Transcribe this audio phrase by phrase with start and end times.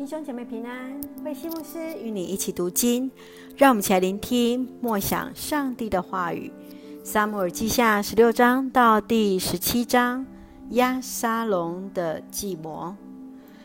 [0.00, 3.10] 弟兄姐妹平安，慧西牧师与你一起读经，
[3.54, 6.50] 让我们一起来聆听默想上帝的话语。
[7.04, 10.24] 撒母耳记下十六章到第十七章，
[10.70, 12.96] 押沙龙的计谋。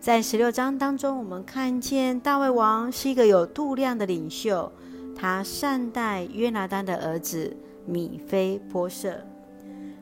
[0.00, 4.72] 在十六章当中，我们看见大卫王是一个有度量的领袖，
[5.14, 9.24] 他善待约拿单的儿子米非波设。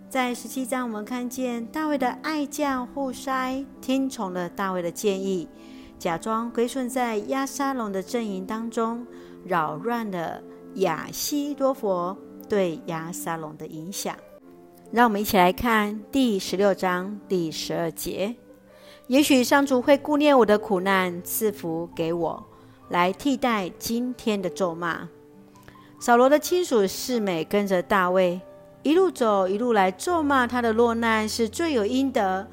[0.08, 5.46] 在十七章，我们看见大卫的爱将户筛听从了大卫的建议。
[5.98, 9.06] 假装归顺在押沙龙的阵营当中，
[9.44, 10.42] 扰乱了
[10.74, 12.16] 亚西多佛
[12.48, 14.14] 对押沙龙的影响。
[14.92, 18.34] 让我们一起来看第十六章第十二节。
[19.06, 22.44] 也许上主会顾念我的苦难，赐福给我，
[22.90, 25.08] 来替代今天的咒骂。
[25.98, 28.40] 扫罗的亲属示美跟着大卫
[28.82, 32.46] 一路走，一路来咒骂他的落难是罪有应得。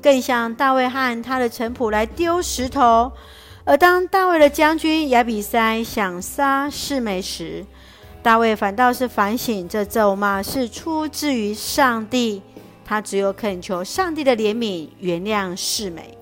[0.00, 3.12] 更向大卫和他的臣仆来丢石头，
[3.64, 7.66] 而当大卫的将军亚比筛想杀示美时，
[8.22, 12.42] 大卫反倒是反省这咒骂是出自于上帝，
[12.84, 16.16] 他只有恳求上帝的怜悯，原谅示美。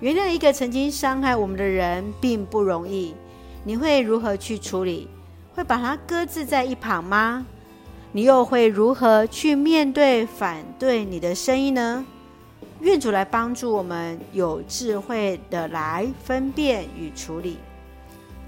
[0.00, 3.14] 原谅一个曾经伤害我们的人并不容易，
[3.64, 5.08] 你会如何去处理？
[5.54, 7.44] 会把他搁置在一旁吗？
[8.12, 12.04] 你又会如何去面对反对你的声音呢？
[12.80, 17.58] 愿主来帮助我们有智慧的来分辨与处理。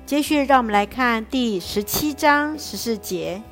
[0.07, 3.43] 接续，让我们来看第十七章十四节。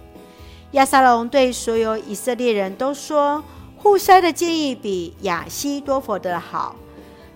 [0.73, 3.43] 亚撒龙对所有以色列人都说
[3.77, 6.77] ：“户筛的建议比亚西多佛的好。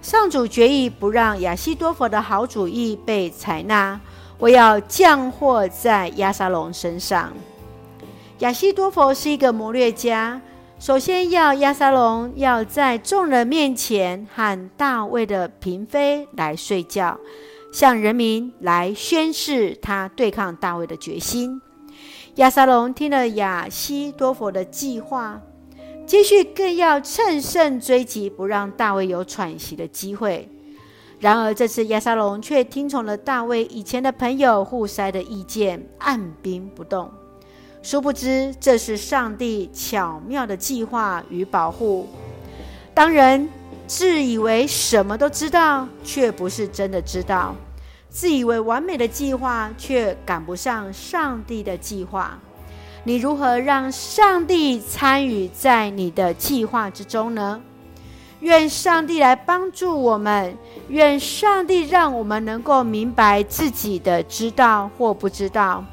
[0.00, 4.00] 上主决意不让亚西多佛的好主意被采纳，
[4.38, 7.32] 我要降祸在亚撒龙身上。
[8.38, 10.40] 亚西多佛是一个谋略家。”
[10.82, 17.16] 首先要亚沙龙要在众人面前和大卫的嫔妃来睡觉，
[17.72, 21.62] 向人民来宣示他对抗大卫的决心。
[22.34, 25.40] 亚沙龙听了亚希多弗的计划，
[26.04, 30.48] 接续更要乘胜追击，不让大卫有喘息的机会。
[31.20, 37.08] 然而这次亚沙龙却听从了大卫以前的朋友户筛的意见，按兵不动。
[37.82, 42.08] 殊不知，这是上帝巧妙的计划与保护。
[42.94, 43.48] 当人
[43.88, 47.54] 自以为什么都知道，却不是真的知道；
[48.08, 52.38] 自以为完美的计划，却赶不上上帝的计划。
[53.02, 57.60] 你如何让上帝参与在你的计划之中呢？
[58.38, 60.56] 愿上帝来帮助我们，
[60.88, 65.84] 愿上帝让我们能够明白自己的知道或不知道。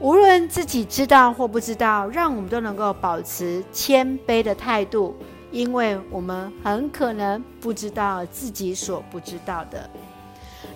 [0.00, 5.16] 无论自己知道或不知道，让我们都能够保持谦卑的态度，
[5.50, 9.88] 因为我们很可能不知道自己所不知道的。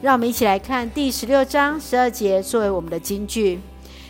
[0.00, 3.60] 让我们一起来看第十六章十二节作为我们的金句。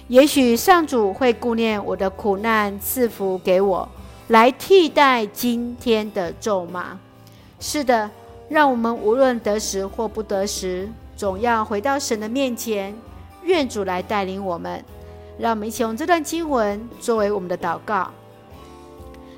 [0.09, 3.89] 也许上主会顾念我的苦难，赐福给我，
[4.29, 6.99] 来替代今天的咒骂。
[7.59, 8.11] 是的，
[8.49, 12.95] 让我们无论得时或不得时，总要回到神的面前，
[13.43, 14.85] 愿主来带领我们。
[15.39, 18.11] 让我们一起用这段经文作为我们的祷告。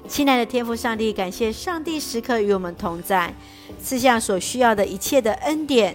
[0.09, 3.33] 亲爱的天父上帝，感谢上帝时刻与我们同在，
[3.81, 5.95] 赐下所需要的一切的恩典。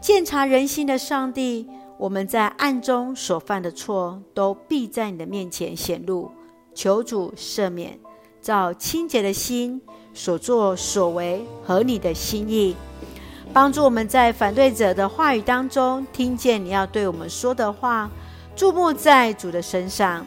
[0.00, 6.30] 鉴察人心的上帝，我们在暗中所犯的错，都必在你的面前显露。
[6.74, 7.98] 求主赦免，
[8.42, 9.80] 照清洁的心
[10.12, 12.76] 所作所为合你的心意，
[13.52, 18.10] 帮助我们在反对者的话语当中，听见你要对我们说的话。
[18.56, 20.26] 注目在主的身上，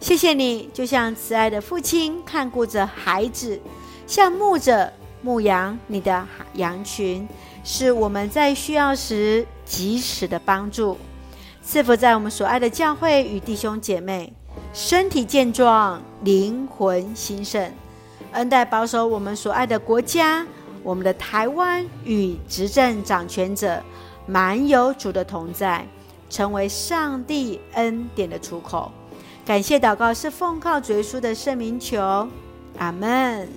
[0.00, 3.58] 谢谢你，就像慈爱的父亲看顾着孩子，
[4.06, 4.92] 像牧者
[5.22, 7.26] 牧羊你的羊群，
[7.64, 10.98] 是我们在需要时及时的帮助。
[11.62, 14.30] 赐福在我们所爱的教会与弟兄姐妹，
[14.74, 17.72] 身体健壮，灵魂兴盛，
[18.32, 20.46] 恩待保守我们所爱的国家，
[20.82, 23.82] 我们的台湾与执政掌权者，
[24.26, 25.86] 满有主的同在。
[26.30, 28.90] 成为上帝恩典的出口，
[29.44, 32.00] 感谢祷告是奉靠主耶稣的圣名求，
[32.78, 33.48] 阿门。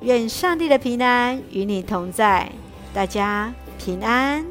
[0.00, 2.50] 愿上帝的平安与你同在，
[2.92, 4.44] 大家平安。